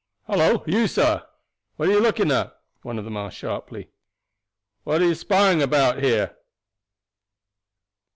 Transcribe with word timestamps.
"Hallo 0.25 0.63
you, 0.65 0.87
sir! 0.87 1.23
What 1.75 1.87
are 1.87 1.91
you 1.91 1.99
looking 1.99 2.31
at?" 2.31 2.57
one 2.81 2.97
of 2.97 3.05
them 3.05 3.15
asked 3.17 3.37
sharply. 3.37 3.91
"What 4.83 4.99
are 4.99 5.05
you 5.05 5.13
spying 5.13 5.61
about 5.61 6.01
here?" 6.01 6.37